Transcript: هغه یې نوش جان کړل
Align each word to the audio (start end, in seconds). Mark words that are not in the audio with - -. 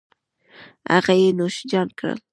هغه 0.93 1.13
یې 1.21 1.29
نوش 1.37 1.55
جان 1.71 1.87
کړل 1.97 2.19